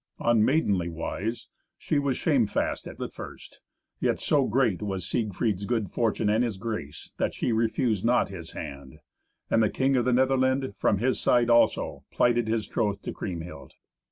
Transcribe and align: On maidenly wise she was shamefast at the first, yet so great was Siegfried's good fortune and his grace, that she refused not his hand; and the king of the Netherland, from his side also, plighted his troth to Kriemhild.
On 0.17 0.43
maidenly 0.43 0.89
wise 0.89 1.47
she 1.77 1.99
was 1.99 2.17
shamefast 2.17 2.87
at 2.87 2.97
the 2.97 3.07
first, 3.07 3.61
yet 3.99 4.17
so 4.17 4.47
great 4.47 4.81
was 4.81 5.07
Siegfried's 5.07 5.65
good 5.65 5.91
fortune 5.91 6.27
and 6.27 6.43
his 6.43 6.57
grace, 6.57 7.13
that 7.17 7.35
she 7.35 7.51
refused 7.51 8.03
not 8.03 8.29
his 8.29 8.53
hand; 8.53 8.97
and 9.51 9.61
the 9.61 9.69
king 9.69 9.95
of 9.95 10.05
the 10.05 10.11
Netherland, 10.13 10.73
from 10.79 10.97
his 10.97 11.19
side 11.19 11.51
also, 11.51 12.03
plighted 12.11 12.47
his 12.47 12.67
troth 12.67 13.03
to 13.03 13.13
Kriemhild. 13.13 13.73